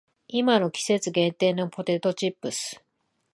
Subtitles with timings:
[0.27, 2.83] 今の季節限定のポテトチップス